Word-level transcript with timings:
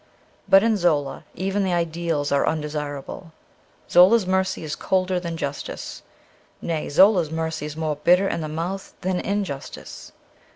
But 0.49 0.63
in 0.63 0.77
Zola 0.77 1.25
even 1.35 1.63
the 1.63 1.73
ideals 1.73 2.31
are 2.31 2.47
undesirable; 2.47 3.33
Zola's 3.87 4.25
mercy 4.25 4.63
is 4.63 4.75
colder 4.75 5.19
than 5.19 5.37
justice— 5.37 6.01
nay, 6.59 6.89
Zola's 6.89 7.29
mercy 7.29 7.67
is 7.67 7.77
more 7.77 7.97
bitter 7.97 8.27
in 8.27 8.41
the 8.41 8.47
mouth 8.47 8.95
than 9.01 9.19
injustice. 9.19 10.11